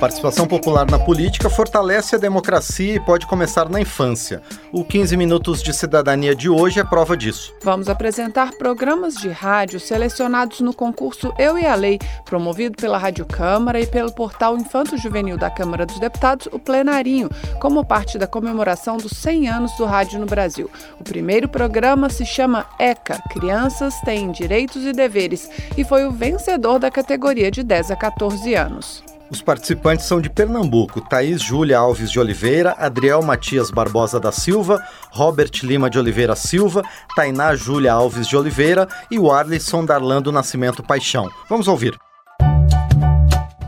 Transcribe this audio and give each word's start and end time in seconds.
Participação 0.00 0.46
popular 0.46 0.90
na 0.90 0.98
política 0.98 1.50
fortalece 1.50 2.16
a 2.16 2.18
democracia 2.18 2.94
e 2.94 3.00
pode 3.00 3.26
começar 3.26 3.68
na 3.68 3.78
infância. 3.78 4.40
O 4.72 4.82
15 4.82 5.14
Minutos 5.14 5.62
de 5.62 5.74
Cidadania 5.74 6.34
de 6.34 6.48
hoje 6.48 6.80
é 6.80 6.84
prova 6.84 7.14
disso. 7.14 7.54
Vamos 7.62 7.86
apresentar 7.86 8.52
programas 8.54 9.14
de 9.16 9.28
rádio 9.28 9.78
selecionados 9.78 10.60
no 10.60 10.72
concurso 10.72 11.34
Eu 11.38 11.58
e 11.58 11.66
a 11.66 11.74
Lei, 11.74 11.98
promovido 12.24 12.78
pela 12.78 12.96
Rádio 12.96 13.26
Câmara 13.26 13.78
e 13.78 13.86
pelo 13.86 14.10
portal 14.10 14.56
Infanto 14.56 14.96
Juvenil 14.96 15.36
da 15.36 15.50
Câmara 15.50 15.84
dos 15.84 16.00
Deputados, 16.00 16.48
o 16.50 16.58
Plenarinho, 16.58 17.28
como 17.60 17.84
parte 17.84 18.16
da 18.16 18.26
comemoração 18.26 18.96
dos 18.96 19.12
100 19.12 19.48
anos 19.48 19.76
do 19.76 19.84
rádio 19.84 20.18
no 20.18 20.24
Brasil. 20.24 20.70
O 20.98 21.04
primeiro 21.04 21.46
programa 21.46 22.08
se 22.08 22.24
chama 22.24 22.64
ECA 22.78 23.22
Crianças 23.28 24.00
Têm 24.00 24.32
Direitos 24.32 24.82
e 24.82 24.94
Deveres 24.94 25.50
e 25.76 25.84
foi 25.84 26.06
o 26.06 26.10
vencedor 26.10 26.78
da 26.78 26.90
categoria 26.90 27.50
de 27.50 27.62
10 27.62 27.90
a 27.90 27.96
14 27.96 28.54
anos. 28.54 29.10
Os 29.30 29.40
participantes 29.40 30.06
são 30.06 30.20
de 30.20 30.28
Pernambuco: 30.28 31.00
Thaís 31.00 31.40
Júlia 31.40 31.78
Alves 31.78 32.10
de 32.10 32.18
Oliveira, 32.18 32.74
Adriel 32.76 33.22
Matias 33.22 33.70
Barbosa 33.70 34.18
da 34.18 34.32
Silva, 34.32 34.82
Robert 35.10 35.52
Lima 35.62 35.88
de 35.88 35.98
Oliveira 35.98 36.34
Silva, 36.34 36.82
Tainá 37.14 37.54
Júlia 37.54 37.92
Alves 37.92 38.26
de 38.26 38.36
Oliveira 38.36 38.88
e 39.10 39.18
o 39.18 39.30
Arlisson 39.30 39.84
Darlando 39.84 40.32
Nascimento 40.32 40.82
Paixão. 40.82 41.30
Vamos 41.48 41.68
ouvir. 41.68 41.96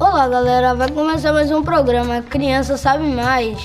Olá 0.01 0.29
galera, 0.29 0.75
vai 0.75 0.91
começar 0.91 1.33
mais 1.33 1.51
um 1.53 1.63
programa 1.63 2.23
Criança 2.23 2.77
Sabe 2.77 3.05
Mais. 3.05 3.57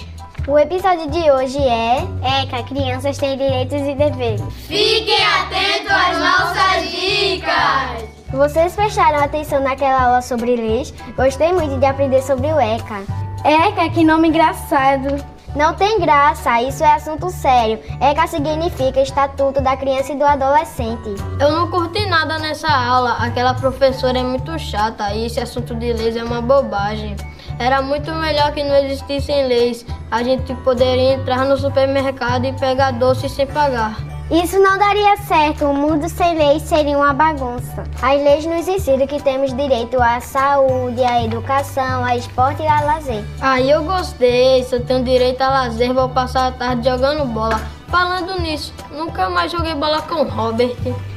O 0.48 0.58
episódio 0.58 1.10
de 1.10 1.30
hoje 1.32 1.58
é 1.58 1.98
ECA, 2.42 2.64
crianças 2.64 3.18
têm 3.18 3.38
direitos 3.38 3.82
e 3.82 3.96
deveres. 3.96 4.42
Fiquem 4.66 5.26
atentos 5.26 5.92
às 5.92 6.18
nossas 6.20 6.92
dicas! 6.92 8.07
Vocês 8.32 8.76
prestaram 8.76 9.20
atenção 9.20 9.62
naquela 9.62 10.04
aula 10.04 10.22
sobre 10.22 10.56
leis? 10.56 10.94
Gostei 11.16 11.54
muito 11.54 11.78
de 11.78 11.86
aprender 11.86 12.22
sobre 12.22 12.48
o 12.48 12.60
ECA. 12.60 13.04
ECA, 13.44 13.90
que 13.90 14.04
nome 14.04 14.28
engraçado. 14.28 15.24
Não 15.56 15.74
tem 15.74 16.00
graça, 16.00 16.62
isso 16.62 16.84
é 16.84 16.94
assunto 16.94 17.30
sério. 17.30 17.80
ECA 18.02 18.28
significa 18.28 19.02
Estatuto 19.02 19.62
da 19.62 19.78
Criança 19.78 20.12
e 20.12 20.18
do 20.18 20.26
Adolescente. 20.26 21.16
Eu 21.40 21.52
não 21.52 21.72
curti 21.72 22.06
nada 22.06 22.38
nessa 22.38 22.68
aula, 22.68 23.14
aquela 23.14 23.54
professora 23.54 24.20
é 24.20 24.24
muito 24.24 24.60
chata 24.60 25.14
e 25.14 25.26
esse 25.26 25.40
assunto 25.40 25.74
de 25.74 25.94
leis 25.94 26.18
é 26.18 26.24
uma 26.24 26.42
bobagem. 26.42 27.16
Era 27.58 27.82
muito 27.82 28.14
melhor 28.14 28.52
que 28.52 28.64
não 28.64 28.76
existissem 28.76 29.48
leis. 29.48 29.86
A 30.12 30.22
gente 30.22 30.54
poderia 30.56 31.14
entrar 31.14 31.46
no 31.46 31.58
supermercado 31.58 32.46
e 32.46 32.54
pegar 32.54 32.92
doce 32.92 33.28
sem 33.30 33.48
pagar. 33.48 34.07
Isso 34.30 34.60
não 34.60 34.78
daria 34.78 35.16
certo, 35.18 35.64
o 35.64 35.74
mundo 35.74 36.10
sem 36.10 36.38
leis 36.38 36.62
seria 36.64 36.98
uma 36.98 37.14
bagunça. 37.14 37.86
As 38.02 38.22
leis 38.22 38.46
nos 38.46 38.68
ensinam 38.68 39.08
que 39.08 39.24
temos 39.24 39.56
direito 39.56 40.02
à 40.02 40.20
saúde, 40.20 41.02
à 41.02 41.24
educação, 41.24 42.04
a 42.04 42.14
esporte 42.18 42.62
e 42.62 42.68
a 42.68 42.82
lazer. 42.82 43.24
Aí 43.40 43.70
eu 43.70 43.86
gostei, 43.86 44.64
se 44.64 44.76
eu 44.76 44.86
tenho 44.86 45.02
direito 45.06 45.42
a 45.42 45.48
lazer, 45.48 45.94
vou 45.94 46.10
passar 46.10 46.48
a 46.48 46.52
tarde 46.52 46.90
jogando 46.90 47.26
bola. 47.26 47.58
Falando 47.88 48.38
nisso, 48.42 48.74
nunca 48.92 49.30
mais 49.30 49.50
joguei 49.50 49.74
bola 49.74 50.02
com 50.02 50.16
o 50.16 50.30
Robert. 50.30 50.76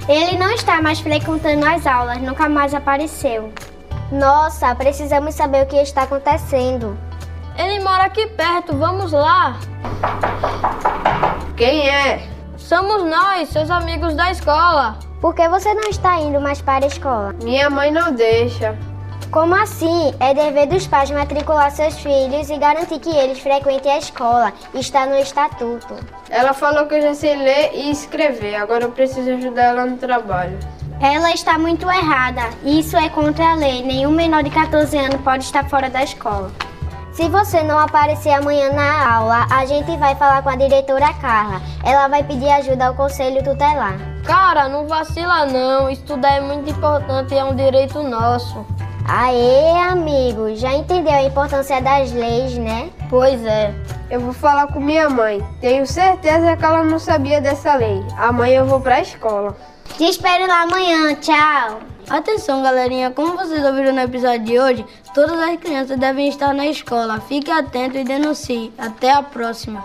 Ele 0.09 0.39
não 0.39 0.53
está 0.53 0.81
mais 0.81 1.01
frequentando 1.01 1.67
as 1.67 1.85
aulas, 1.89 2.19
nunca 2.23 2.49
mais 2.49 2.73
apareceu. 2.73 3.53
Nossa, 4.13 4.73
precisamos 4.77 5.35
saber 5.35 5.65
o 5.65 5.67
que 5.67 5.77
está 5.77 6.03
acontecendo. 6.03 6.97
Ele 7.59 7.81
mora 7.81 8.05
aqui 8.05 8.29
perto, 8.29 8.77
vamos 8.77 9.11
lá. 9.11 9.59
Quem 11.57 11.89
é? 11.89 12.40
Somos 12.71 13.03
nós, 13.03 13.49
seus 13.49 13.69
amigos 13.69 14.15
da 14.15 14.31
escola. 14.31 14.97
Por 15.21 15.35
que 15.35 15.49
você 15.49 15.75
não 15.75 15.91
está 15.91 16.21
indo 16.21 16.41
mais 16.41 16.63
para 16.63 16.85
a 16.85 16.87
escola? 16.87 17.35
Minha 17.43 17.69
mãe 17.69 17.91
não 17.91 18.13
deixa. 18.13 18.79
Como 19.33 19.57
assim? 19.57 20.15
É 20.21 20.33
dever 20.33 20.69
dos 20.69 20.87
pais 20.87 21.11
matricular 21.11 21.73
seus 21.73 21.99
filhos 21.99 22.49
e 22.49 22.57
garantir 22.59 23.01
que 23.01 23.11
eles 23.11 23.41
frequentem 23.41 23.91
a 23.91 23.99
escola. 23.99 24.53
Está 24.73 25.05
no 25.05 25.19
estatuto. 25.19 25.97
Ela 26.29 26.53
falou 26.53 26.87
que 26.87 26.95
eu 26.95 27.03
já 27.03 27.13
sei 27.13 27.35
ler 27.35 27.73
e 27.75 27.91
escrever, 27.91 28.55
agora 28.55 28.85
eu 28.85 28.93
preciso 28.93 29.33
ajudar 29.33 29.65
ela 29.65 29.85
no 29.85 29.97
trabalho. 29.97 30.57
Ela 31.01 31.33
está 31.33 31.59
muito 31.59 31.91
errada. 31.91 32.43
Isso 32.63 32.97
é 32.97 33.09
contra 33.09 33.51
a 33.51 33.55
lei. 33.57 33.83
Nenhum 33.83 34.13
menor 34.13 34.45
de 34.45 34.51
14 34.51 34.97
anos 34.97 35.21
pode 35.23 35.43
estar 35.43 35.69
fora 35.69 35.91
da 35.91 36.05
escola. 36.05 36.53
Se 37.13 37.29
você 37.29 37.63
não 37.63 37.79
aparecer 37.79 38.31
amanhã 38.31 38.73
na 38.73 39.17
aula, 39.17 39.47
a 39.51 39.67
gente 39.67 39.97
vai 39.97 40.15
falar 40.15 40.43
com 40.43 40.49
a 40.49 40.57
diretora 40.57 41.13
Carla. 41.15 41.61
Ela 41.85 42.07
vai 42.07 42.23
pedir 42.23 42.49
ajuda 42.51 42.87
ao 42.87 42.95
conselho 42.95 43.43
tutelar. 43.43 43.99
Cara, 44.25 44.69
não 44.69 44.87
vacila 44.87 45.45
não. 45.45 45.91
Estudar 45.91 46.37
é 46.37 46.41
muito 46.41 46.71
importante 46.71 47.35
e 47.35 47.39
é 47.39 47.45
um 47.45 47.55
direito 47.55 48.03
nosso. 48.03 48.65
Aê, 49.09 49.77
amigo, 49.91 50.55
já 50.55 50.73
entendeu 50.73 51.13
a 51.13 51.25
importância 51.25 51.81
das 51.83 52.13
leis, 52.13 52.57
né? 52.57 52.91
Pois 53.09 53.45
é. 53.45 53.75
Eu 54.09 54.21
vou 54.21 54.33
falar 54.33 54.69
com 54.69 54.79
minha 54.79 55.11
mãe. 55.11 55.45
Tenho 55.61 55.85
certeza 55.87 56.57
que 56.57 56.65
ela 56.65 56.85
não 56.85 56.99
sabia 56.99 57.41
dessa 57.41 57.75
lei. 57.75 58.05
Amanhã 58.17 58.61
eu 58.61 58.67
vou 58.67 58.81
pra 58.81 59.01
escola. 59.01 59.57
Te 59.97 60.05
espero 60.05 60.47
lá 60.47 60.63
amanhã, 60.63 61.15
tchau. 61.17 61.90
Atenção, 62.11 62.61
galerinha, 62.61 63.13
como 63.13 63.37
vocês 63.37 63.65
ouviram 63.65 63.93
no 63.93 64.01
episódio 64.01 64.45
de 64.45 64.59
hoje, 64.59 64.85
todas 65.15 65.39
as 65.39 65.57
crianças 65.61 65.97
devem 65.97 66.29
estar 66.29 66.53
na 66.53 66.67
escola. 66.67 67.21
Fique 67.21 67.53
atento 67.53 67.97
e 67.97 68.03
denuncie. 68.03 68.73
Até 68.77 69.13
a 69.13 69.23
próxima. 69.23 69.81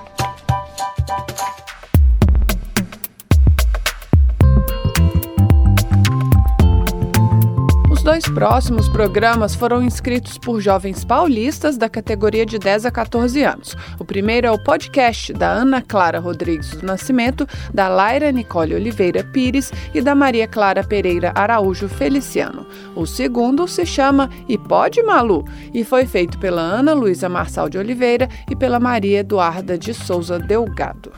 Dois 8.06 8.30
próximos 8.30 8.88
programas 8.88 9.56
foram 9.56 9.82
inscritos 9.82 10.38
por 10.38 10.62
jovens 10.62 11.04
paulistas 11.04 11.76
da 11.76 11.90
categoria 11.90 12.46
de 12.46 12.60
10 12.60 12.86
a 12.86 12.92
14 12.92 13.42
anos. 13.42 13.76
O 13.98 14.06
primeiro 14.06 14.46
é 14.46 14.52
o 14.52 14.64
podcast 14.64 15.34
da 15.34 15.50
Ana 15.50 15.82
Clara 15.82 16.20
Rodrigues 16.20 16.70
do 16.70 16.86
Nascimento, 16.86 17.48
da 17.74 17.88
Laira 17.88 18.32
Nicole 18.32 18.76
Oliveira 18.76 19.24
Pires 19.24 19.74
e 19.92 20.02
da 20.02 20.14
Maria 20.14 20.48
Clara 20.48 20.84
Pereira 20.84 21.32
Araújo 21.34 21.90
Feliciano. 21.90 22.68
O 22.96 23.08
segundo 23.08 23.68
se 23.68 23.88
chama 23.88 24.30
E 24.48 24.56
Pode 24.56 25.02
Malu 25.02 25.44
e 25.74 25.84
foi 25.84 26.06
feito 26.06 26.38
pela 26.38 26.62
Ana 26.62 26.94
Luísa 26.94 27.28
Marçal 27.28 27.68
de 27.70 27.80
Oliveira 27.80 28.30
e 28.48 28.56
pela 28.56 28.80
Maria 28.80 29.22
Eduarda 29.22 29.80
de 29.80 29.96
Souza 29.96 30.38
Delgado. 30.38 31.12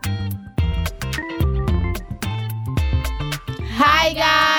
Hi 3.77 4.13
guys! 4.13 4.56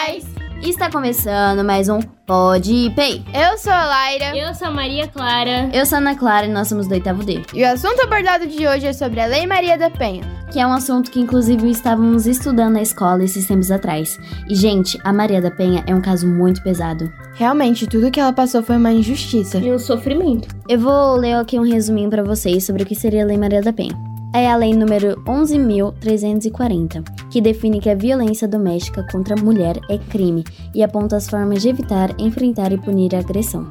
Está 0.69 0.91
começando 0.91 1.65
mais 1.65 1.89
um 1.89 1.99
Pod 1.99 2.93
Pay. 2.95 3.25
Eu 3.33 3.57
sou 3.57 3.73
a 3.73 3.87
Laira. 3.87 4.37
Eu 4.37 4.55
sou 4.55 4.69
a 4.69 4.71
Maria 4.71 5.09
Clara. 5.09 5.71
Eu 5.73 5.87
sou 5.87 5.97
a 5.97 5.99
Ana 5.99 6.15
Clara 6.15 6.45
e 6.45 6.53
nós 6.53 6.69
somos 6.69 6.87
do 6.87 6.93
oitavo 6.93 7.25
D. 7.25 7.41
E 7.55 7.63
o 7.63 7.73
assunto 7.73 8.03
abordado 8.03 8.47
de 8.47 8.69
hoje 8.69 8.87
é 8.87 8.93
sobre 8.93 9.19
a 9.19 9.25
Lei 9.25 9.47
Maria 9.47 9.79
da 9.79 9.89
Penha. 9.89 10.23
Que 10.53 10.61
é 10.61 10.67
um 10.67 10.73
assunto 10.73 11.11
que 11.11 11.21
inclusive 11.21 11.71
estávamos 11.71 12.27
estudando 12.27 12.75
na 12.75 12.83
escola 12.83 13.25
esses 13.25 13.47
tempos 13.47 13.71
atrás. 13.71 14.19
E 14.47 14.55
gente, 14.55 14.99
a 15.05 15.11
Maria 15.11 15.41
da 15.41 15.51
Penha 15.51 15.83
é 15.87 15.95
um 15.95 16.03
caso 16.03 16.29
muito 16.29 16.63
pesado. 16.63 17.11
Realmente, 17.33 17.87
tudo 17.87 18.11
que 18.11 18.21
ela 18.21 18.35
passou 18.35 18.63
foi 18.63 18.77
uma 18.77 18.93
injustiça. 18.93 19.57
E 19.57 19.73
um 19.73 19.79
sofrimento. 19.79 20.55
Eu 20.69 20.81
vou 20.81 21.17
ler 21.17 21.37
aqui 21.37 21.59
um 21.59 21.65
resuminho 21.65 22.11
para 22.11 22.23
vocês 22.23 22.65
sobre 22.65 22.83
o 22.83 22.87
que 22.87 22.95
seria 22.95 23.23
a 23.23 23.27
Lei 23.27 23.39
Maria 23.39 23.63
da 23.63 23.73
Penha 23.73 23.99
é 24.33 24.51
a 24.51 24.57
lei 24.57 24.75
número 24.75 25.17
11.340, 25.25 27.03
que 27.39 27.43
define 27.43 27.79
que 27.79 27.89
a 27.89 27.95
violência 27.95 28.49
doméstica 28.49 29.07
contra 29.13 29.39
a 29.39 29.41
mulher 29.41 29.79
é 29.89 29.97
crime 29.97 30.43
e 30.75 30.83
aponta 30.83 31.15
as 31.15 31.29
formas 31.29 31.63
de 31.63 31.69
evitar, 31.69 32.13
enfrentar 32.19 32.73
e 32.73 32.79
punir 32.79 33.15
a 33.15 33.21
agressão. 33.21 33.71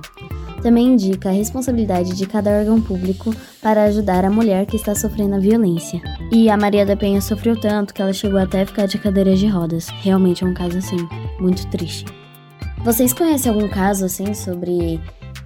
Também 0.62 0.94
indica 0.94 1.28
a 1.28 1.34
responsabilidade 1.34 2.16
de 2.16 2.26
cada 2.26 2.50
órgão 2.50 2.82
público 2.82 3.36
para 3.62 3.84
ajudar 3.84 4.24
a 4.24 4.30
mulher 4.30 4.66
que 4.66 4.78
está 4.78 4.96
sofrendo 4.96 5.36
a 5.36 5.40
violência. 5.40 6.02
E 6.32 6.50
a 6.50 6.56
Maria 6.56 6.86
da 6.86 6.96
Penha 6.96 7.20
sofreu 7.20 7.60
tanto 7.60 7.94
que 7.94 8.02
ela 8.02 8.14
chegou 8.14 8.40
até 8.40 8.62
a 8.62 8.66
ficar 8.66 8.86
de 8.86 8.98
cadeira 8.98 9.36
de 9.36 9.48
rodas. 9.48 9.90
Realmente 10.02 10.46
é 10.46 10.48
um 10.48 10.54
caso 10.54 10.78
assim, 10.78 11.06
muito 11.38 11.68
triste. 11.68 12.06
Vocês 12.86 13.12
conhecem 13.12 13.52
algum 13.52 13.68
caso 13.68 14.06
assim 14.06 14.34
sobre 14.34 14.98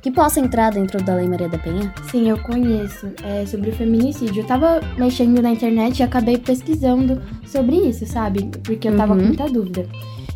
que 0.01 0.11
possa 0.11 0.39
entrar 0.39 0.71
dentro 0.71 1.03
da 1.03 1.15
Lei 1.15 1.27
Maria 1.27 1.47
da 1.47 1.57
Penha? 1.57 1.93
Sim, 2.09 2.29
eu 2.29 2.37
conheço. 2.39 3.07
É 3.23 3.45
sobre 3.45 3.69
o 3.69 3.73
feminicídio. 3.73 4.41
Eu 4.41 4.47
tava 4.47 4.81
mexendo 4.97 5.41
na 5.41 5.51
internet 5.51 5.99
e 5.99 6.03
acabei 6.03 6.37
pesquisando 6.37 7.21
sobre 7.45 7.75
isso, 7.75 8.05
sabe? 8.05 8.49
Porque 8.63 8.87
eu 8.87 8.97
tava 8.97 9.13
uhum. 9.13 9.19
com 9.19 9.25
muita 9.25 9.45
dúvida. 9.47 9.85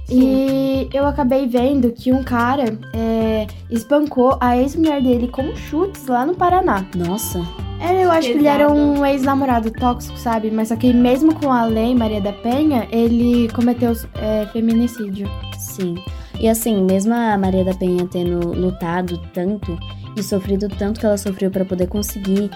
Sim. 0.05 0.19
E 0.21 0.89
eu 0.93 1.05
acabei 1.05 1.47
vendo 1.47 1.91
que 1.91 2.13
um 2.13 2.23
cara 2.23 2.77
é, 2.93 3.47
espancou 3.71 4.37
a 4.39 4.55
ex-mulher 4.55 5.01
dele 5.01 5.27
com 5.27 5.55
chutes 5.55 6.05
lá 6.05 6.25
no 6.25 6.35
Paraná. 6.35 6.85
Nossa. 6.95 7.41
É, 7.79 8.05
eu 8.05 8.11
acho 8.11 8.27
que 8.31 8.37
ele 8.37 8.47
era 8.47 8.71
um 8.71 9.05
ex-namorado 9.05 9.71
tóxico, 9.71 10.17
sabe? 10.17 10.49
Mas 10.49 10.69
só 10.69 10.75
que 10.75 10.93
mesmo 10.93 11.35
com 11.35 11.51
a 11.51 11.65
lei 11.65 11.93
Maria 11.93 12.21
da 12.21 12.31
Penha, 12.31 12.87
ele 12.91 13.49
cometeu 13.49 13.93
é, 14.15 14.45
feminicídio. 14.53 15.27
Sim. 15.57 15.95
E 16.39 16.49
assim, 16.49 16.83
mesmo 16.83 17.13
a 17.13 17.37
Maria 17.37 17.63
da 17.63 17.73
Penha 17.73 18.07
tendo 18.07 18.53
lutado 18.53 19.17
tanto 19.33 19.77
e 20.15 20.23
sofrido 20.23 20.67
tanto 20.69 20.99
que 20.99 21.05
ela 21.05 21.17
sofreu 21.17 21.49
para 21.49 21.65
poder 21.65 21.87
conseguir 21.87 22.49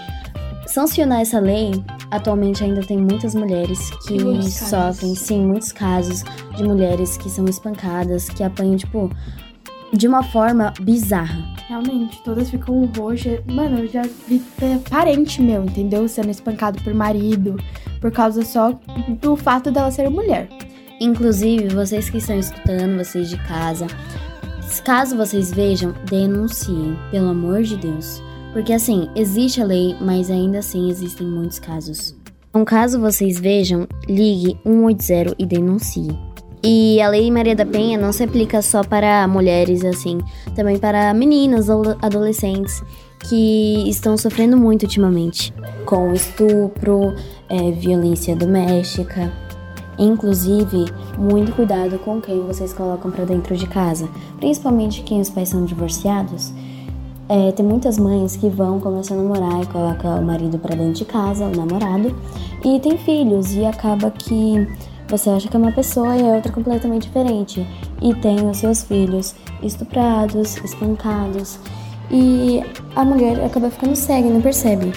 sancionar 0.66 1.20
essa 1.20 1.40
lei, 1.40 1.72
atualmente 2.10 2.62
ainda 2.62 2.80
tem 2.82 2.96
muitas 2.96 3.34
mulheres 3.34 3.90
que 4.06 4.50
sofrem, 4.50 5.14
sim, 5.14 5.44
muitos 5.44 5.72
casos 5.72 6.22
de 6.56 6.62
mulheres 6.62 7.16
que 7.16 7.28
são 7.28 7.44
espancadas, 7.46 8.28
que 8.28 8.44
apanham, 8.44 8.76
tipo, 8.76 9.10
de 9.92 10.06
uma 10.06 10.22
forma 10.22 10.72
bizarra. 10.80 11.44
Realmente, 11.68 12.22
todas 12.22 12.50
ficam 12.50 12.88
roxas. 12.96 13.40
Mano, 13.46 13.80
eu 13.80 13.88
já 13.88 14.02
vi 14.28 14.40
parente 14.88 15.42
meu, 15.42 15.64
entendeu? 15.64 16.06
Sendo 16.08 16.30
espancado 16.30 16.82
por 16.82 16.94
marido, 16.94 17.56
por 18.00 18.10
causa 18.12 18.44
só 18.44 18.78
do 19.20 19.36
fato 19.36 19.70
dela 19.70 19.90
ser 19.90 20.08
mulher. 20.08 20.48
Inclusive, 21.00 21.68
vocês 21.74 22.10
que 22.10 22.18
estão 22.18 22.38
escutando, 22.38 23.02
vocês 23.02 23.30
de 23.30 23.38
casa, 23.38 23.86
caso 24.84 25.16
vocês 25.16 25.50
vejam, 25.50 25.94
denunciem, 26.10 26.96
pelo 27.10 27.28
amor 27.28 27.62
de 27.62 27.76
Deus. 27.76 28.22
Porque 28.52 28.72
assim, 28.72 29.08
existe 29.14 29.60
a 29.60 29.64
lei, 29.64 29.96
mas 30.00 30.30
ainda 30.30 30.58
assim 30.58 30.90
existem 30.90 31.26
muitos 31.26 31.58
casos. 31.58 32.14
Então, 32.50 32.64
caso 32.64 33.00
vocês 33.00 33.38
vejam, 33.38 33.86
ligue 34.08 34.58
180 34.64 35.36
e 35.38 35.46
denuncie. 35.46 36.18
E 36.62 37.00
a 37.00 37.08
Lei 37.08 37.30
Maria 37.30 37.56
da 37.56 37.64
Penha 37.64 37.96
não 37.96 38.12
se 38.12 38.22
aplica 38.22 38.60
só 38.60 38.82
para 38.82 39.26
mulheres, 39.26 39.82
assim, 39.84 40.18
também 40.54 40.78
para 40.78 41.14
meninas 41.14 41.68
ou 41.70 41.96
adolescentes 42.02 42.82
que 43.28 43.88
estão 43.88 44.16
sofrendo 44.16 44.56
muito 44.56 44.82
ultimamente 44.82 45.54
com 45.86 46.12
estupro, 46.12 47.14
é, 47.48 47.70
violência 47.70 48.36
doméstica. 48.36 49.32
Inclusive, 50.00 50.86
muito 51.18 51.52
cuidado 51.52 51.98
com 51.98 52.22
quem 52.22 52.40
vocês 52.40 52.72
colocam 52.72 53.10
para 53.10 53.26
dentro 53.26 53.54
de 53.54 53.66
casa, 53.66 54.08
principalmente 54.38 55.02
quem 55.02 55.20
os 55.20 55.28
pais 55.28 55.50
são 55.50 55.66
divorciados. 55.66 56.54
É, 57.28 57.52
tem 57.52 57.64
muitas 57.64 57.98
mães 57.98 58.34
que 58.34 58.48
vão 58.48 58.80
começar 58.80 59.12
a 59.12 59.18
namorar 59.18 59.62
e 59.62 59.66
colocam 59.66 60.18
o 60.18 60.24
marido 60.24 60.58
para 60.58 60.74
dentro 60.74 60.94
de 60.94 61.04
casa, 61.04 61.44
o 61.44 61.54
namorado, 61.54 62.16
e 62.64 62.80
tem 62.80 62.96
filhos 62.96 63.54
e 63.54 63.66
acaba 63.66 64.10
que 64.10 64.66
você 65.06 65.28
acha 65.28 65.48
que 65.48 65.54
é 65.54 65.60
uma 65.60 65.70
pessoa 65.70 66.16
e 66.16 66.22
é 66.22 66.34
outra 66.34 66.50
completamente 66.50 67.02
diferente. 67.02 67.66
E 68.00 68.14
tem 68.14 68.48
os 68.48 68.56
seus 68.56 68.82
filhos 68.82 69.34
estuprados, 69.62 70.56
espancados, 70.64 71.58
e 72.10 72.62
a 72.96 73.04
mulher 73.04 73.44
acaba 73.44 73.68
ficando 73.70 73.94
cega 73.94 74.26
e 74.26 74.30
não 74.30 74.40
percebe. 74.40 74.92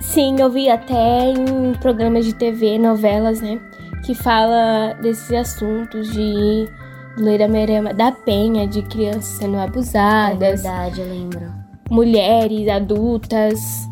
Sim, 0.00 0.36
eu 0.40 0.50
vi 0.50 0.68
até 0.68 1.30
em 1.30 1.72
programas 1.80 2.24
de 2.24 2.34
TV, 2.34 2.78
novelas, 2.78 3.40
né, 3.40 3.60
que 4.04 4.14
fala 4.14 4.94
desses 5.00 5.32
assuntos 5.32 6.12
de 6.12 6.68
Lei 7.16 7.38
da 7.38 7.48
Maria 7.48 7.82
da 7.94 8.12
Penha, 8.12 8.66
de 8.66 8.82
crianças 8.82 9.38
sendo 9.38 9.56
abusadas. 9.56 10.64
É 10.64 10.70
verdade, 10.70 11.00
eu 11.00 11.08
lembro. 11.08 11.52
Mulheres, 11.90 12.68
adultas, 12.68 13.88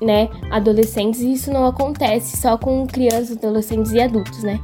né? 0.00 0.28
Adolescentes. 0.50 1.20
E 1.20 1.32
isso 1.32 1.52
não 1.52 1.66
acontece 1.66 2.36
só 2.36 2.58
com 2.58 2.86
crianças, 2.86 3.36
adolescentes 3.36 3.92
e 3.92 4.00
adultos, 4.00 4.42
né? 4.42 4.60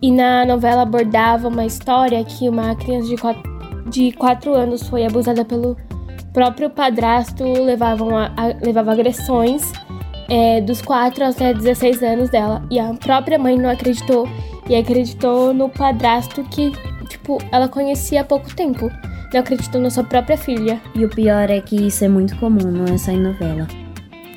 E 0.00 0.10
na 0.10 0.44
novela 0.44 0.82
abordava 0.82 1.48
uma 1.48 1.64
história 1.64 2.22
que 2.24 2.48
uma 2.48 2.74
criança 2.74 3.08
de 3.08 3.16
4, 3.16 3.42
de 3.90 4.12
quatro 4.12 4.54
anos 4.54 4.88
foi 4.88 5.04
abusada 5.06 5.44
pelo 5.44 5.76
próprio 6.32 6.68
padrasto, 6.70 7.44
levavam 7.44 8.16
a, 8.16 8.26
a, 8.36 8.46
levava 8.62 8.92
agressões 8.92 9.72
é, 10.28 10.60
dos 10.60 10.82
4 10.82 11.24
até 11.24 11.54
16 11.54 12.02
anos 12.02 12.30
dela. 12.30 12.62
E 12.70 12.78
a 12.78 12.92
própria 12.94 13.38
mãe 13.38 13.56
não 13.58 13.70
acreditou 13.70 14.28
e 14.68 14.74
acreditou 14.74 15.54
no 15.54 15.68
padrasto 15.68 16.42
que, 16.44 16.72
tipo, 17.08 17.38
ela 17.52 17.68
conhecia 17.68 18.20
há 18.20 18.24
pouco 18.24 18.54
tempo. 18.54 18.90
Não 19.32 19.40
acreditou 19.40 19.80
na 19.80 19.90
sua 19.90 20.04
própria 20.04 20.36
filha. 20.36 20.80
E 20.94 21.04
o 21.04 21.08
pior 21.08 21.50
é 21.50 21.60
que 21.60 21.76
isso 21.76 22.04
é 22.04 22.08
muito 22.08 22.36
comum, 22.36 22.70
não 22.70 22.94
é 22.94 22.98
só 22.98 23.10
em 23.10 23.20
novela. 23.20 23.66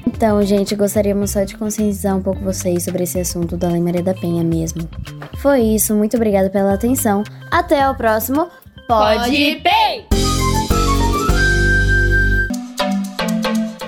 Então, 0.06 0.42
gente, 0.44 0.76
gostaríamos 0.76 1.32
só 1.32 1.44
de 1.44 1.56
conscientizar 1.56 2.18
um 2.18 2.22
pouco 2.22 2.44
vocês 2.44 2.84
sobre 2.84 3.04
esse 3.04 3.20
assunto 3.20 3.56
da 3.56 3.70
Lei 3.70 3.80
Maria 3.80 4.04
da 4.04 4.14
Penha 4.14 4.44
mesmo. 4.44 4.90
Foi 5.38 5.62
isso, 5.62 5.96
muito 5.96 6.18
obrigada 6.18 6.50
pela 6.50 6.74
atenção. 6.74 7.24
Até 7.52 7.90
o 7.90 7.96
próximo 7.96 8.48
Pode 8.88 9.62
Pay! 9.64 10.09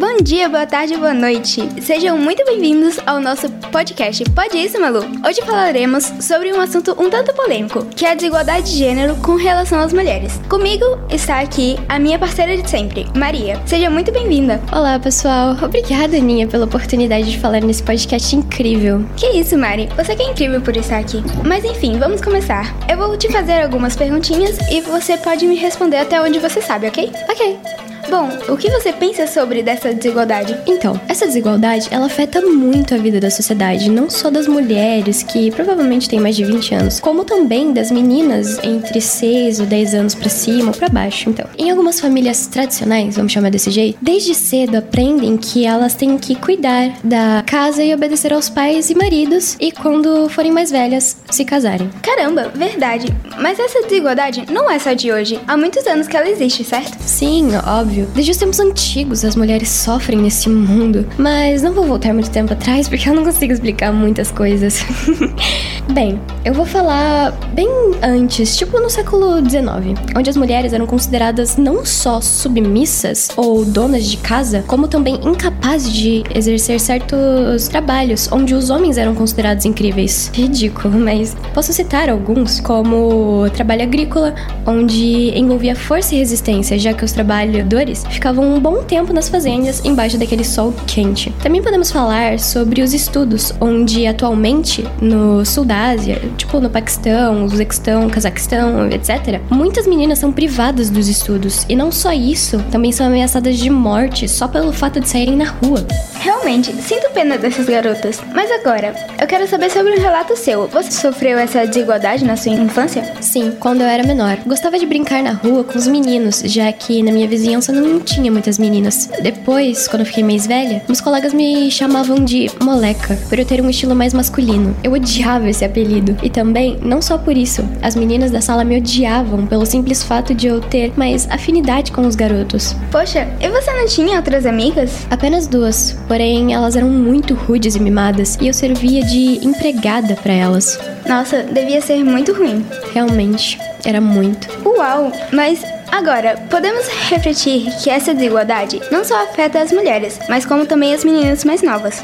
Bom 0.02 0.18
dia, 0.24 0.50
boa 0.50 0.66
tarde, 0.66 0.98
boa 0.98 1.14
noite. 1.14 1.62
Sejam 1.80 2.18
muito 2.18 2.44
bem-vindos 2.44 3.00
ao 3.06 3.22
nosso 3.22 3.48
podcast 3.72 4.24
Pode 4.32 4.58
Isso, 4.58 4.82
Malu? 4.82 5.02
Hoje 5.24 5.44
falaremos 5.46 6.06
sobre 6.20 6.52
um 6.52 6.60
assunto 6.60 7.00
um 7.00 7.08
tanto 7.08 7.32
polêmico, 7.36 7.86
que 7.86 8.04
é 8.04 8.10
a 8.14 8.16
desigualdade 8.16 8.72
de 8.72 8.80
gênero 8.80 9.16
com 9.18 9.36
relação 9.36 9.80
às 9.80 9.94
mulheres. 9.94 10.42
Comigo 10.50 10.84
está 11.08 11.40
aqui 11.40 11.78
a 11.88 12.00
minha 12.00 12.18
parceira 12.18 12.58
de 12.58 12.68
sempre, 12.68 13.06
Maria. 13.16 13.62
Seja 13.68 13.92
muito 13.92 14.12
bem-vinda. 14.12 14.60
Olá, 14.72 14.98
pessoal. 14.98 15.56
Obrigada, 15.62 16.18
Aninha, 16.18 16.48
pela 16.48 16.66
oportunidade 16.66 17.30
de 17.30 17.38
falar 17.38 17.62
nesse 17.62 17.84
podcast 17.84 18.36
incrível. 18.36 19.06
Que 19.16 19.28
isso, 19.38 19.56
Mari. 19.56 19.88
Você 19.96 20.16
que 20.16 20.24
é 20.24 20.32
incrível 20.32 20.62
por 20.62 20.76
estar 20.76 20.98
aqui. 20.98 21.22
Mas 21.46 21.64
enfim, 21.64 22.00
vamos 22.00 22.22
começar. 22.22 22.76
Eu 22.90 22.98
vou 22.98 23.16
te 23.16 23.32
fazer 23.32 23.62
algumas 23.62 23.96
perguntinhas 23.96 24.58
e 24.72 24.82
você 24.82 25.16
pode 25.16 25.46
me 25.46 25.58
responder 25.58 25.98
até 25.98 26.20
onde 26.20 26.40
você 26.40 26.60
sabe, 26.60 26.88
ok? 26.88 27.12
Ok. 27.30 27.91
Bom, 28.10 28.30
o 28.50 28.58
que 28.58 28.70
você 28.70 28.92
pensa 28.92 29.28
sobre 29.28 29.62
dessa 29.62 29.94
desigualdade? 29.94 30.58
Então, 30.66 31.00
essa 31.08 31.26
desigualdade, 31.26 31.88
ela 31.92 32.08
afeta 32.08 32.42
muito 32.42 32.94
a 32.94 32.98
vida 32.98 33.20
da 33.20 33.30
sociedade, 33.30 33.90
não 33.90 34.10
só 34.10 34.30
das 34.30 34.48
mulheres, 34.48 35.24
que 35.24 35.52
provavelmente 35.52 36.10
têm 36.10 36.20
mais 36.20 36.36
de 36.36 36.44
20 36.44 36.76
anos, 36.76 37.00
como 37.00 37.24
também 37.24 37.72
das 37.72 37.92
meninas 37.92 38.60
entre 38.64 39.00
6 39.00 39.60
ou 39.62 39.66
10 39.66 39.94
anos 39.94 40.16
para 40.16 40.30
cima 40.30 40.72
ou 40.72 40.78
para 40.78 40.90
baixo. 40.90 41.30
Então, 41.30 41.46
em 41.58 41.70
algumas 41.70 42.00
famílias 42.00 42.48
tradicionais, 42.48 43.16
vamos 43.16 43.32
chamar 43.32 43.52
desse 43.52 43.72
jeito, 43.72 43.98
desde 44.02 44.34
cedo 44.34 44.76
aprendem 44.76 45.38
que 45.38 45.66
elas 45.66 45.94
têm 45.94 46.18
que 46.18 46.36
cuidar 46.36 46.92
da 47.04 47.44
casa 47.46 47.84
e 47.84 47.94
obedecer 47.94 48.34
aos 48.34 48.50
pais 48.50 48.90
e 48.90 48.96
maridos 48.96 49.56
e 49.60 49.72
quando 49.72 50.28
forem 50.30 50.52
mais 50.52 50.72
velhas, 50.72 51.18
se 51.30 51.46
casarem. 51.46 51.90
Caramba, 52.02 52.52
verdade. 52.54 53.08
Mas 53.40 53.60
essa 53.60 53.84
desigualdade 53.84 54.46
não 54.52 54.70
é 54.70 54.80
só 54.80 54.94
de 54.94 55.12
hoje. 55.12 55.40
Há 55.48 55.56
muitos 55.56 55.86
anos 55.88 56.08
que 56.08 56.18
ela 56.18 56.30
existe, 56.30 56.64
certo? 56.64 56.98
Sim, 57.02 57.50
óbvio 57.66 57.91
óbvio. 57.92 58.08
Desde 58.14 58.32
os 58.32 58.38
tempos 58.38 58.60
antigos 58.60 59.26
as 59.26 59.36
mulheres 59.36 59.70
sofrem 59.70 60.20
nesse 60.20 60.50
mundo. 60.50 61.06
Mas 61.18 61.62
não 61.62 61.74
vou 61.74 61.86
voltar 61.86 62.14
muito 62.14 62.30
tempo 62.30 62.54
atrás 62.54 62.88
porque 62.88 63.08
eu 63.08 63.14
não 63.14 63.24
consigo 63.24 63.52
explicar 63.52 63.92
muitas 63.92 64.32
coisas. 64.32 64.84
bem, 65.90 66.20
eu 66.44 66.54
vou 66.54 66.66
falar 66.66 67.32
bem 67.54 67.70
antes, 68.02 68.56
tipo 68.58 68.80
no 68.80 68.90
século 68.90 69.38
XIX, 69.38 70.00
onde 70.16 70.30
as 70.30 70.38
mulheres 70.38 70.74
eram 70.74 70.86
consideradas 70.86 71.58
não 71.58 71.86
só 71.86 72.20
submissas 72.22 73.30
ou 73.36 73.66
donas 73.66 74.06
de 74.06 74.18
casa, 74.18 74.64
como 74.68 74.88
também 74.88 75.20
incapazes 75.24 75.92
de 75.92 76.24
exercer 76.34 76.80
certos 76.80 77.68
trabalhos, 77.68 78.30
onde 78.32 78.54
os 78.54 78.70
homens 78.70 78.98
eram 78.98 79.14
considerados 79.14 79.66
incríveis. 79.66 80.32
Ridículo, 80.34 81.00
mas 81.00 81.36
posso 81.54 81.74
citar 81.74 82.10
alguns, 82.10 82.60
como 82.60 83.50
trabalho 83.54 83.84
agrícola, 83.84 84.34
onde 84.66 85.38
envolvia 85.38 85.76
força 85.76 86.16
e 86.16 86.18
resistência, 86.20 86.78
já 86.80 86.94
que 86.94 87.06
os 87.06 87.12
trabalhadores 87.12 88.04
ficavam 88.10 88.56
um 88.56 88.60
bom 88.60 88.84
tempo 88.84 89.14
nas 89.14 89.30
fazendas 89.30 89.84
embaixo 89.86 90.18
daquele 90.18 90.44
sol 90.44 90.74
quente. 90.88 91.32
Também 91.42 91.62
podemos 91.62 91.92
falar 91.92 92.40
sobre 92.40 92.82
os 92.82 92.94
estudos, 92.94 93.54
onde 93.60 94.08
atualmente 94.08 94.86
no 95.02 95.46
sul 95.46 95.66
da 95.72 95.92
Ásia, 95.92 96.22
tipo 96.36 96.60
no 96.60 96.70
Paquistão, 96.70 97.46
Uzbequistão, 97.46 98.10
Cazaquistão, 98.10 98.90
etc., 98.90 99.40
muitas 99.50 99.88
meninas 99.88 100.20
são 100.20 100.30
privadas 100.30 100.90
dos 100.90 101.08
estudos. 101.08 101.66
E 101.70 101.78
não 101.78 101.94
só 101.94 102.12
isso, 102.12 102.62
também 102.70 102.92
são 102.92 103.08
ameaçadas 103.08 103.58
de 103.58 103.70
morte 103.70 104.28
só 104.28 104.50
pelo 104.50 104.74
fato 104.74 105.00
de 105.00 105.08
saírem 105.08 105.38
na 105.38 105.46
rua. 105.46 105.88
Realmente, 106.16 106.74
sinto 106.82 107.10
pena 107.14 107.38
dessas 107.38 107.66
garotas. 107.66 108.20
Mas 108.34 108.52
agora, 108.52 108.94
eu 109.20 109.26
quero 109.26 109.48
saber 109.48 109.72
sobre 109.72 109.94
um 109.94 110.02
relato 110.02 110.36
seu. 110.36 110.68
Você 110.68 110.92
sofreu 110.92 111.40
essa 111.40 111.66
desigualdade 111.66 112.26
na 112.26 112.36
sua 112.36 112.52
infância? 112.52 113.14
Sim, 113.22 113.54
quando 113.58 113.80
eu 113.80 113.88
era 113.88 114.04
menor. 114.04 114.40
Gostava 114.46 114.78
de 114.78 114.86
brincar 114.86 115.24
na 115.24 115.32
rua 115.32 115.64
com 115.64 115.78
os 115.78 115.88
meninos, 115.88 116.42
já 116.46 116.70
que 116.74 117.02
na 117.02 117.14
minha 117.14 117.30
vizinhança 117.30 117.72
não 117.72 118.00
tinha 118.02 118.30
muitas 118.30 118.60
meninas. 118.60 119.10
Depois, 119.22 119.88
quando 119.88 120.02
eu 120.02 120.06
fiquei 120.06 120.24
mais 120.24 120.46
velha, 120.46 120.84
meus 120.86 121.00
colegas 121.00 121.34
me 121.34 121.72
chamavam 121.72 122.18
de 122.18 122.52
moleca, 122.62 123.18
por 123.30 123.40
eu 123.40 123.46
ter 123.46 123.62
um 123.62 123.70
estilo 123.70 123.96
mais 123.96 124.14
masculino. 124.14 124.76
Eu 124.84 124.92
odiava 124.92 125.50
esse 125.50 125.61
apelido. 125.66 126.18
E 126.22 126.30
também, 126.30 126.78
não 126.82 127.02
só 127.02 127.18
por 127.18 127.36
isso, 127.36 127.64
as 127.82 127.96
meninas 127.96 128.32
da 128.32 128.42
sala 128.42 128.64
me 128.64 128.78
odiavam 128.78 129.46
pelo 129.46 129.66
simples 129.66 130.04
fato 130.04 130.34
de 130.34 130.48
eu 130.48 130.62
ter 130.62 130.94
mais 130.98 131.30
afinidade 131.30 131.92
com 131.92 132.02
os 132.02 132.16
garotos. 132.16 132.76
Poxa, 132.92 133.28
e 133.40 133.50
você 133.50 133.72
não 133.72 133.86
tinha 133.88 134.18
outras 134.18 134.46
amigas? 134.46 135.06
Apenas 135.10 135.48
duas 135.48 135.98
porém 136.08 136.54
elas 136.54 136.76
eram 136.76 136.90
muito 136.90 137.34
rudes 137.34 137.76
e 137.76 137.80
mimadas 137.80 138.38
e 138.42 138.48
eu 138.48 138.54
servia 138.54 139.04
de 139.04 139.46
empregada 139.46 140.16
para 140.16 140.34
elas. 140.34 140.80
Nossa, 141.08 141.44
devia 141.44 141.82
ser 141.82 142.04
muito 142.04 142.34
ruim. 142.34 142.66
Realmente, 142.94 143.60
era 143.86 144.02
muito. 144.02 144.48
Uau, 144.66 145.12
mas 145.32 145.64
Agora, 145.92 146.38
podemos 146.50 146.88
refletir 147.10 147.70
que 147.84 147.90
essa 147.90 148.14
desigualdade 148.14 148.80
não 148.90 149.04
só 149.04 149.24
afeta 149.26 149.60
as 149.60 149.74
mulheres, 149.74 150.18
mas 150.30 150.46
como 150.46 150.66
também 150.66 150.94
as 150.94 151.04
meninas 151.04 151.44
mais 151.44 151.62
novas. 151.62 152.02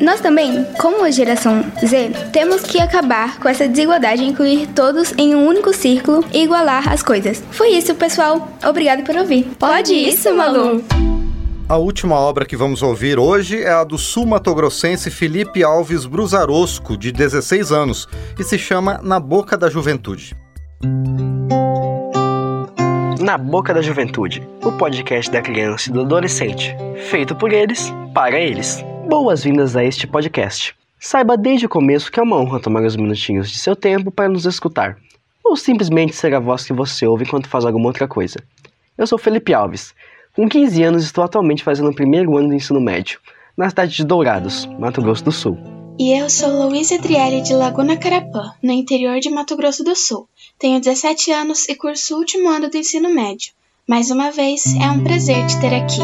Nós 0.00 0.20
também, 0.20 0.64
como 0.78 1.04
a 1.04 1.10
geração 1.10 1.62
Z, 1.84 2.10
temos 2.32 2.62
que 2.62 2.80
acabar 2.80 3.38
com 3.38 3.48
essa 3.48 3.68
desigualdade 3.68 4.22
e 4.22 4.28
incluir 4.28 4.66
todos 4.68 5.12
em 5.18 5.34
um 5.34 5.46
único 5.46 5.74
círculo 5.74 6.24
e 6.32 6.42
igualar 6.42 6.90
as 6.90 7.02
coisas. 7.02 7.42
Foi 7.50 7.68
isso, 7.68 7.94
pessoal. 7.94 8.48
Obrigado 8.66 9.04
por 9.04 9.14
ouvir. 9.14 9.44
Pode, 9.58 9.92
isso, 9.92 10.34
Malu! 10.34 10.82
A 11.68 11.76
última 11.76 12.16
obra 12.16 12.46
que 12.46 12.56
vamos 12.56 12.82
ouvir 12.82 13.18
hoje 13.18 13.62
é 13.62 13.70
a 13.70 13.84
do 13.84 13.96
sul-matogrossense 13.96 15.10
Felipe 15.10 15.62
Alves 15.62 16.04
Brusarosco, 16.06 16.96
de 16.96 17.12
16 17.12 17.70
anos, 17.70 18.08
e 18.38 18.42
se 18.42 18.58
chama 18.58 18.98
Na 19.04 19.20
Boca 19.20 19.56
da 19.56 19.68
Juventude. 19.68 20.34
Na 23.20 23.36
Boca 23.36 23.74
da 23.74 23.82
Juventude, 23.82 24.42
o 24.64 24.72
podcast 24.72 25.30
da 25.30 25.42
criança 25.42 25.90
e 25.90 25.92
do 25.92 26.00
adolescente, 26.00 26.74
feito 27.10 27.36
por 27.36 27.52
eles, 27.52 27.92
para 28.14 28.40
eles. 28.40 28.82
Boas-vindas 29.10 29.74
a 29.74 29.82
este 29.82 30.06
podcast. 30.06 30.72
Saiba 30.96 31.36
desde 31.36 31.66
o 31.66 31.68
começo 31.68 32.12
que 32.12 32.20
é 32.20 32.22
uma 32.22 32.36
honra 32.36 32.60
tomar 32.60 32.84
uns 32.84 32.94
minutinhos 32.94 33.50
de 33.50 33.58
seu 33.58 33.74
tempo 33.74 34.08
para 34.08 34.28
nos 34.28 34.46
escutar, 34.46 34.98
ou 35.44 35.56
simplesmente 35.56 36.14
ser 36.14 36.32
a 36.32 36.38
voz 36.38 36.64
que 36.64 36.72
você 36.72 37.08
ouve 37.08 37.24
enquanto 37.24 37.48
faz 37.48 37.64
alguma 37.64 37.88
outra 37.88 38.06
coisa. 38.06 38.36
Eu 38.96 39.08
sou 39.08 39.18
Felipe 39.18 39.52
Alves. 39.52 39.92
Com 40.32 40.48
15 40.48 40.84
anos, 40.84 41.02
estou 41.02 41.24
atualmente 41.24 41.64
fazendo 41.64 41.90
o 41.90 41.94
primeiro 41.94 42.36
ano 42.36 42.50
do 42.50 42.54
ensino 42.54 42.80
médio, 42.80 43.18
na 43.56 43.68
cidade 43.68 43.96
de 43.96 44.04
Dourados, 44.04 44.66
Mato 44.78 45.02
Grosso 45.02 45.24
do 45.24 45.32
Sul. 45.32 45.58
E 45.98 46.16
eu 46.16 46.30
sou 46.30 46.68
Luísa 46.68 46.94
Adriele 46.94 47.42
de 47.42 47.52
Laguna 47.52 47.96
Carapã, 47.96 48.52
no 48.62 48.70
interior 48.70 49.18
de 49.18 49.28
Mato 49.28 49.56
Grosso 49.56 49.82
do 49.82 49.96
Sul. 49.96 50.28
Tenho 50.56 50.78
17 50.78 51.32
anos 51.32 51.68
e 51.68 51.74
curso 51.74 52.14
o 52.14 52.18
último 52.18 52.48
ano 52.48 52.70
do 52.70 52.76
ensino 52.76 53.12
médio. 53.12 53.52
Mais 53.88 54.12
uma 54.12 54.30
vez, 54.30 54.72
é 54.76 54.88
um 54.88 55.02
prazer 55.02 55.44
te 55.48 55.60
ter 55.60 55.74
aqui. 55.74 55.98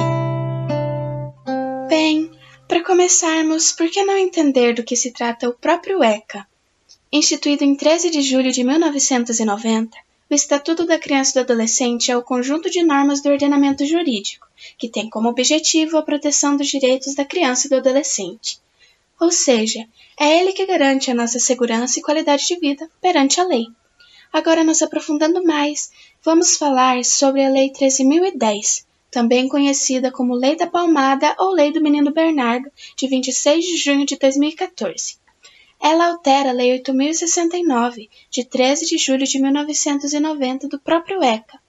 Bem, 1.88 2.35
para 2.68 2.82
começarmos, 2.82 3.72
por 3.72 3.88
que 3.88 4.02
não 4.04 4.16
entender 4.16 4.74
do 4.74 4.82
que 4.82 4.96
se 4.96 5.12
trata 5.12 5.48
o 5.48 5.54
próprio 5.54 6.02
ECA? 6.02 6.46
Instituído 7.12 7.62
em 7.62 7.76
13 7.76 8.10
de 8.10 8.22
julho 8.22 8.50
de 8.50 8.64
1990, 8.64 9.96
o 10.28 10.34
Estatuto 10.34 10.84
da 10.84 10.98
Criança 10.98 11.30
e 11.30 11.34
do 11.34 11.40
Adolescente 11.44 12.10
é 12.10 12.16
o 12.16 12.22
conjunto 12.22 12.68
de 12.68 12.82
normas 12.82 13.22
do 13.22 13.30
ordenamento 13.30 13.86
jurídico, 13.86 14.48
que 14.76 14.88
tem 14.88 15.08
como 15.08 15.28
objetivo 15.28 15.96
a 15.96 16.02
proteção 16.02 16.56
dos 16.56 16.66
direitos 16.66 17.14
da 17.14 17.24
criança 17.24 17.66
e 17.66 17.70
do 17.70 17.76
adolescente. 17.76 18.58
Ou 19.20 19.30
seja, 19.30 19.86
é 20.18 20.40
ele 20.40 20.52
que 20.52 20.66
garante 20.66 21.10
a 21.10 21.14
nossa 21.14 21.38
segurança 21.38 22.00
e 22.00 22.02
qualidade 22.02 22.46
de 22.46 22.58
vida 22.58 22.90
perante 23.00 23.40
a 23.40 23.44
lei. 23.44 23.66
Agora, 24.32 24.64
nos 24.64 24.82
aprofundando 24.82 25.44
mais, 25.44 25.92
vamos 26.24 26.56
falar 26.56 27.04
sobre 27.04 27.44
a 27.44 27.48
Lei 27.48 27.70
13.010, 27.70 28.84
também 29.10 29.48
conhecida 29.48 30.10
como 30.10 30.34
Lei 30.34 30.56
da 30.56 30.66
Palmada 30.66 31.34
ou 31.38 31.50
Lei 31.50 31.72
do 31.72 31.80
Menino 31.80 32.12
Bernardo, 32.12 32.70
de 32.96 33.06
26 33.06 33.64
de 33.64 33.76
junho 33.76 34.06
de 34.06 34.16
2014. 34.16 35.18
Ela 35.80 36.08
altera 36.08 36.50
a 36.50 36.52
Lei 36.52 36.78
8.069, 36.80 38.08
de 38.30 38.44
13 38.44 38.86
de 38.86 38.98
julho 38.98 39.26
de 39.26 39.40
1990, 39.40 40.68
do 40.68 40.78
próprio 40.78 41.22
ECA, 41.22 41.60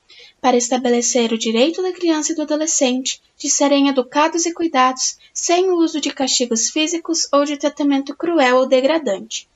para 0.41 0.57
estabelecer 0.57 1.33
o 1.33 1.37
direito 1.37 1.81
da 1.81 1.91
criança 1.91 2.31
e 2.31 2.35
do 2.35 2.43
adolescente 2.43 3.21
de 3.37 3.49
serem 3.49 3.89
educados 3.89 4.45
e 4.45 4.53
cuidados 4.53 5.17
sem 5.33 5.69
o 5.69 5.77
uso 5.77 5.99
de 5.99 6.11
castigos 6.11 6.69
físicos 6.69 7.27
ou 7.31 7.43
de 7.45 7.57
tratamento 7.57 8.15
cruel 8.15 8.57
ou 8.57 8.67
degradante. 8.67 9.47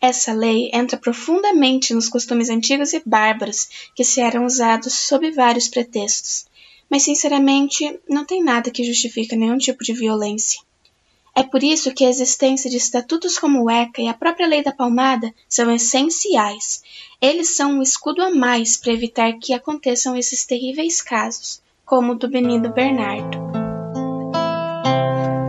Essa 0.00 0.32
lei 0.32 0.70
entra 0.72 0.96
profundamente 0.96 1.92
nos 1.92 2.08
costumes 2.08 2.48
antigos 2.48 2.92
e 2.92 3.02
bárbaros 3.04 3.90
que 3.94 4.04
se 4.04 4.20
eram 4.20 4.46
usados 4.46 4.94
sob 4.94 5.30
vários 5.32 5.68
pretextos, 5.68 6.46
mas 6.90 7.02
sinceramente 7.02 7.98
não 8.08 8.24
tem 8.24 8.42
nada 8.42 8.70
que 8.70 8.84
justifique 8.84 9.36
nenhum 9.36 9.58
tipo 9.58 9.82
de 9.82 9.92
violência. 9.92 10.60
É 11.36 11.42
por 11.42 11.64
isso 11.64 11.92
que 11.92 12.04
a 12.04 12.08
existência 12.08 12.70
de 12.70 12.76
estatutos 12.76 13.38
como 13.38 13.64
o 13.64 13.70
ECA 13.70 14.02
e 14.02 14.08
a 14.08 14.14
própria 14.14 14.46
Lei 14.46 14.62
da 14.62 14.70
Palmada 14.70 15.34
são 15.48 15.68
essenciais. 15.70 16.82
Eles 17.20 17.56
são 17.56 17.78
um 17.78 17.82
escudo 17.82 18.22
a 18.22 18.30
mais 18.30 18.76
para 18.76 18.92
evitar 18.92 19.32
que 19.32 19.52
aconteçam 19.52 20.16
esses 20.16 20.46
terríveis 20.46 21.02
casos, 21.02 21.60
como 21.84 22.12
o 22.12 22.14
do 22.14 22.30
menino 22.30 22.72
Bernardo. 22.72 23.36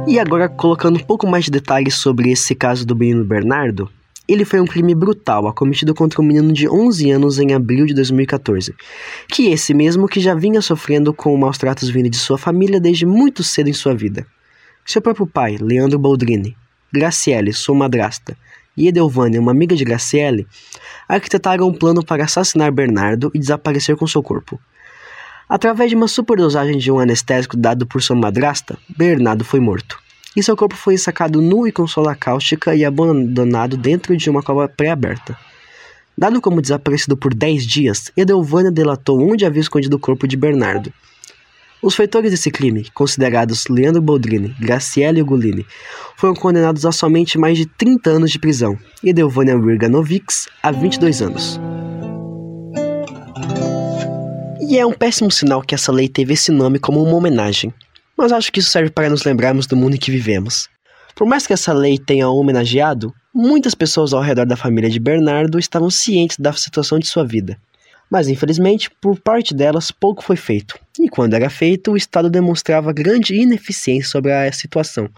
E 0.08 0.18
agora, 0.20 0.50
colocando 0.50 0.98
um 0.98 1.04
pouco 1.04 1.28
mais 1.28 1.46
de 1.46 1.52
detalhes 1.52 1.96
sobre 1.96 2.32
esse 2.32 2.56
caso 2.56 2.86
do 2.86 2.96
menino 2.96 3.24
Bernardo, 3.24 3.92
ele 4.28 4.44
foi 4.44 4.60
um 4.60 4.66
crime 4.66 4.96
brutal 4.96 5.48
acometido 5.48 5.94
contra 5.94 6.22
um 6.22 6.26
menino 6.26 6.52
de 6.52 6.68
11 6.68 7.12
anos 7.12 7.40
em 7.40 7.54
abril 7.54 7.86
de 7.86 7.94
2014, 7.94 8.74
que 9.30 9.50
esse 9.50 9.74
mesmo 9.74 10.08
que 10.08 10.20
já 10.20 10.34
vinha 10.34 10.62
sofrendo 10.62 11.14
com 11.14 11.36
maus 11.38 11.58
tratos 11.58 11.90
vindo 11.90 12.10
de 12.10 12.18
sua 12.18 12.38
família 12.38 12.80
desde 12.80 13.06
muito 13.06 13.44
cedo 13.44 13.70
em 13.70 13.74
sua 13.74 13.94
vida. 13.94 14.26
Seu 14.86 15.02
próprio 15.02 15.28
pai, 15.28 15.58
Leandro 15.60 16.00
Baldrini, 16.00 16.56
Graciele, 16.92 17.54
sua 17.54 17.76
madrasta, 17.76 18.38
e 18.78 18.88
Edelvânia, 18.88 19.40
uma 19.40 19.52
amiga 19.52 19.76
de 19.76 19.86
Graciele, 19.86 20.48
arquitetaram 21.08 21.68
um 21.68 21.74
plano 21.74 22.04
para 22.04 22.26
assassinar 22.26 22.72
Bernardo 22.72 23.32
e 23.34 23.40
desaparecer 23.40 23.96
com 23.96 24.06
seu 24.06 24.22
corpo. 24.22 24.60
Através 25.48 25.90
de 25.90 25.96
uma 25.96 26.08
superdosagem 26.08 26.78
de 26.78 26.92
um 26.92 27.00
anestésico 27.00 27.56
dado 27.56 27.86
por 27.86 28.02
sua 28.02 28.16
madrasta, 28.16 28.78
Bernardo 28.98 29.46
foi 29.46 29.60
morto. 29.60 30.05
E 30.36 30.44
seu 30.44 30.56
corpo 30.56 30.76
foi 30.76 30.98
sacado 30.98 31.42
nu 31.42 31.68
e 31.68 31.72
com 31.72 31.88
sola 31.88 32.14
cáustica 32.16 32.76
e 32.76 32.84
abandonado 32.84 33.78
dentro 33.78 34.16
de 34.18 34.30
uma 34.30 34.44
cova 34.44 34.68
pré-aberta. 34.68 35.38
Dado 36.18 36.42
como 36.42 36.62
desaparecido 36.62 37.18
por 37.18 37.34
10 37.34 37.66
dias, 37.66 38.12
Edelvânia 38.16 38.72
delatou 38.72 39.20
onde 39.22 39.46
havia 39.46 39.62
escondido 39.62 39.96
o 39.96 40.00
corpo 40.00 40.28
de 40.28 40.38
Bernardo. 40.38 40.92
Os 41.82 41.94
feitores 41.94 42.32
desse 42.32 42.50
crime, 42.50 42.88
considerados 42.94 43.68
Leandro 43.68 44.02
Boldrini, 44.02 44.56
Graciele 44.60 45.22
Ugolini, 45.22 45.66
foram 46.16 46.34
condenados 46.34 46.86
a 46.86 46.92
somente 46.92 47.38
mais 47.38 47.58
de 47.58 47.66
30 47.66 48.10
anos 48.10 48.32
de 48.32 48.40
prisão 48.40 48.78
e 49.04 49.14
Delvânia 49.14 49.58
Wirganovics 49.58 50.48
a 50.64 50.72
22 50.72 51.22
anos. 51.22 51.60
E 54.68 54.80
é 54.80 54.86
um 54.86 54.94
péssimo 54.94 55.30
sinal 55.30 55.62
que 55.62 55.76
essa 55.76 55.92
lei 55.92 56.10
teve 56.10 56.34
esse 56.34 56.52
nome 56.52 56.80
como 56.80 57.04
uma 57.04 57.14
homenagem, 57.14 57.72
mas 58.18 58.32
acho 58.32 58.52
que 58.52 58.60
isso 58.60 58.72
serve 58.72 58.90
para 58.90 59.10
nos 59.10 59.24
lembrarmos 59.24 59.68
do 59.68 59.76
mundo 59.76 59.96
em 59.96 60.00
que 60.00 60.12
vivemos. 60.12 60.68
Por 61.16 61.28
mais 61.28 61.48
que 61.48 61.54
essa 61.54 61.74
lei 61.74 61.98
tenha 61.98 62.30
homenageado, 62.30 63.14
muitas 63.34 63.74
pessoas 63.74 64.14
ao 64.14 64.22
redor 64.22 64.46
da 64.46 64.58
família 64.58 64.90
de 64.90 65.00
Bernardo 65.00 65.58
estavam 65.58 65.90
cientes 65.90 66.38
da 66.38 66.52
situação 66.54 67.00
de 67.00 67.08
sua 67.08 67.26
vida 67.26 67.58
mas 68.10 68.28
infelizmente, 68.28 68.90
por 69.02 69.20
parte 69.20 69.54
delas, 69.54 69.92
pouco 69.92 70.24
foi 70.24 70.36
feito. 70.36 70.78
E 71.00 71.10
quando 71.10 71.34
era 71.34 71.50
feito, 71.50 71.92
o 71.92 71.98
Estado 71.98 72.30
demonstrava 72.30 72.94
grande 72.94 73.36
ineficiência 73.36 74.10
sobre 74.10 74.32
a 74.32 74.52
situação. 74.52 75.10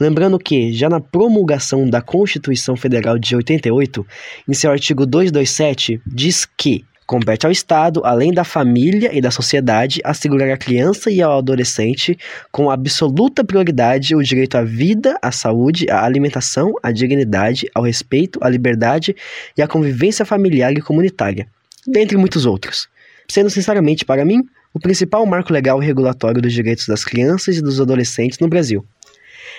Lembrando 0.00 0.38
que, 0.38 0.72
já 0.72 0.88
na 0.88 1.00
promulgação 1.00 1.88
da 1.88 2.00
Constituição 2.00 2.74
Federal 2.76 3.18
de 3.18 3.36
88, 3.36 4.06
em 4.48 4.54
seu 4.54 4.70
artigo 4.70 5.06
227, 5.06 6.00
diz 6.06 6.44
que 6.44 6.84
compete 7.06 7.46
ao 7.46 7.52
Estado, 7.52 8.02
além 8.04 8.32
da 8.32 8.44
família 8.44 9.10
e 9.12 9.20
da 9.20 9.30
sociedade, 9.30 10.00
assegurar 10.04 10.50
à 10.50 10.56
criança 10.56 11.10
e 11.10 11.20
ao 11.20 11.38
adolescente, 11.38 12.18
com 12.50 12.70
absoluta 12.70 13.44
prioridade, 13.44 14.14
o 14.14 14.22
direito 14.22 14.56
à 14.56 14.62
vida, 14.62 15.18
à 15.20 15.30
saúde, 15.30 15.90
à 15.90 16.04
alimentação, 16.04 16.72
à 16.82 16.90
dignidade, 16.90 17.68
ao 17.74 17.82
respeito, 17.82 18.38
à 18.42 18.48
liberdade 18.48 19.14
e 19.56 19.62
à 19.62 19.68
convivência 19.68 20.24
familiar 20.24 20.72
e 20.72 20.80
comunitária 20.80 21.46
dentre 21.86 22.16
muitos 22.16 22.46
outros. 22.46 22.88
Sendo 23.28 23.50
sinceramente 23.50 24.04
para 24.04 24.24
mim, 24.24 24.42
o 24.74 24.80
principal 24.80 25.24
marco 25.26 25.52
legal 25.52 25.82
e 25.82 25.86
regulatório 25.86 26.40
dos 26.40 26.52
direitos 26.52 26.86
das 26.86 27.04
crianças 27.04 27.56
e 27.56 27.62
dos 27.62 27.80
adolescentes 27.80 28.38
no 28.38 28.48
Brasil. 28.48 28.84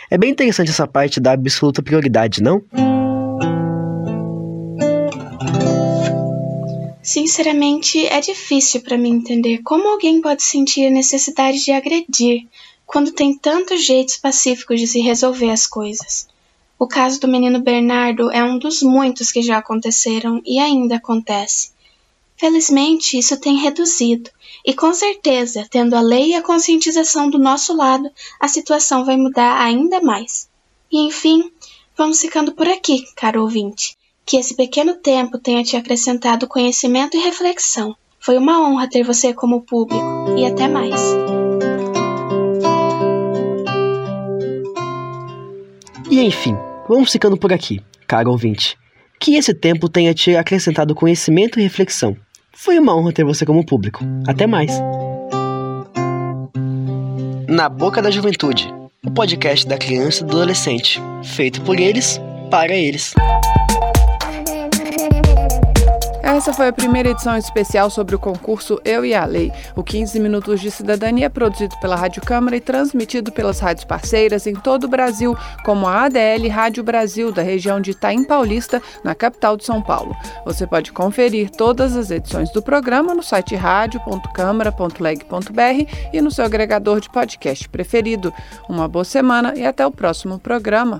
É 0.10 0.18
bem 0.18 0.32
interessante 0.32 0.70
essa 0.70 0.88
parte 0.88 1.20
da 1.20 1.34
absoluta 1.34 1.82
prioridade, 1.82 2.42
não? 2.42 2.64
Sinceramente, 7.04 8.06
é 8.06 8.22
difícil 8.22 8.82
para 8.82 8.98
mim 8.98 9.16
entender 9.16 9.58
como 9.62 9.90
alguém 9.90 10.22
pode 10.22 10.42
sentir 10.42 10.88
a 10.88 10.90
necessidade 10.90 11.62
de 11.62 11.74
agredir 11.74 12.48
quando 12.86 13.12
tem 13.12 13.38
tantos 13.38 13.84
jeitos 13.84 14.16
pacíficos 14.16 14.80
de 14.80 14.88
se 14.88 15.02
resolver 15.02 15.50
as 15.50 15.68
coisas. 15.68 16.30
O 16.80 16.88
caso 16.88 17.20
do 17.20 17.28
menino 17.28 17.60
Bernardo 17.60 18.32
é 18.32 18.42
um 18.42 18.58
dos 18.58 18.82
muitos 18.82 19.34
que 19.34 19.42
já 19.42 19.58
aconteceram 19.58 20.42
e 20.46 20.60
ainda 20.60 20.96
acontece. 20.96 21.72
Felizmente, 22.38 23.18
isso 23.18 23.38
tem 23.38 23.58
reduzido, 23.58 24.30
e 24.66 24.74
com 24.74 24.94
certeza, 24.94 25.68
tendo 25.70 25.98
a 25.98 26.02
lei 26.02 26.30
e 26.30 26.36
a 26.36 26.42
conscientização 26.42 27.30
do 27.30 27.38
nosso 27.38 27.76
lado, 27.76 28.10
a 28.40 28.48
situação 28.48 29.04
vai 29.04 29.18
mudar 29.18 29.62
ainda 29.62 30.00
mais. 30.00 30.48
E 30.90 31.06
enfim, 31.06 31.52
vamos 31.98 32.22
ficando 32.22 32.54
por 32.54 32.68
aqui, 32.68 33.04
caro 33.14 33.42
ouvinte. 33.42 33.98
Que 34.26 34.38
esse 34.38 34.56
pequeno 34.56 34.96
tempo 34.96 35.38
tenha 35.38 35.64
te 35.64 35.76
acrescentado 35.76 36.48
conhecimento 36.48 37.18
e 37.18 37.20
reflexão. 37.20 37.96
Foi 38.20 38.38
uma 38.38 38.62
honra 38.62 38.90
ter 38.90 39.04
você 39.04 39.34
como 39.34 39.62
público, 39.62 40.06
e 40.38 40.46
até 40.46 40.68
mais. 40.68 41.02
E 46.10 46.22
enfim, 46.22 46.56
vamos 46.88 47.12
ficando 47.12 47.36
por 47.36 47.52
aqui, 47.52 47.82
caro 48.08 48.32
ouvinte. 48.32 48.78
Que 49.20 49.36
esse 49.36 49.54
tempo 49.54 49.90
tenha 49.90 50.14
te 50.14 50.36
acrescentado 50.36 50.96
conhecimento 50.96 51.60
e 51.60 51.64
reflexão. 51.64 52.16
Foi 52.54 52.80
uma 52.80 52.96
honra 52.96 53.12
ter 53.12 53.26
você 53.26 53.46
como 53.46 53.66
público. 53.66 54.04
Até 54.28 54.48
mais. 54.48 54.72
Na 57.48 57.68
Boca 57.68 58.02
da 58.02 58.10
Juventude. 58.10 58.74
o 59.06 59.12
podcast 59.12 59.68
da 59.68 59.78
criança 59.78 60.24
e 60.24 60.26
do 60.26 60.38
adolescente, 60.38 61.02
feito 61.24 61.62
por 61.62 61.78
eles, 61.78 62.22
para 62.50 62.74
eles. 62.74 63.14
Essa 66.34 66.52
foi 66.52 66.68
a 66.68 66.74
primeira 66.74 67.12
edição 67.12 67.38
especial 67.38 67.92
sobre 67.92 68.16
o 68.16 68.20
concurso 68.20 68.82
Eu 68.84 69.06
e 69.06 69.14
a 69.14 69.24
Lei. 69.24 69.52
O 69.76 69.84
15 69.84 70.20
Minutos 70.20 70.60
de 70.60 70.72
Cidadania 70.72 71.30
produzido 71.30 71.78
pela 71.80 71.96
Rádio 71.96 72.24
Câmara 72.24 72.58
e 72.58 72.60
transmitido 72.60 73.32
pelas 73.32 73.60
rádios 73.60 73.86
parceiras 73.86 74.48
em 74.48 74.56
todo 74.56 74.86
o 74.86 74.88
Brasil, 74.88 75.38
como 75.64 75.86
a 75.86 76.06
ADL 76.06 76.48
Rádio 76.50 76.84
Brasil, 76.84 77.32
da 77.32 77.44
região 77.44 77.80
de 77.80 77.92
Itaim 77.92 78.24
Paulista, 78.24 78.82
na 79.04 79.14
capital 79.14 79.56
de 79.56 79.64
São 79.64 79.80
Paulo. 79.80 80.18
Você 80.44 80.66
pode 80.66 80.92
conferir 80.92 81.52
todas 81.52 81.96
as 81.96 82.10
edições 82.10 82.52
do 82.52 82.64
programa 82.64 83.14
no 83.14 83.22
site 83.22 83.56
rádio.câmara.leg.br 83.56 86.10
e 86.12 86.20
no 86.20 86.32
seu 86.32 86.46
agregador 86.46 87.00
de 87.00 87.12
podcast 87.12 87.70
preferido. 87.70 88.34
Uma 88.68 88.88
boa 88.88 89.06
semana 89.06 89.54
e 89.56 89.64
até 89.64 89.86
o 89.86 89.92
próximo 89.92 90.40
programa. 90.40 91.00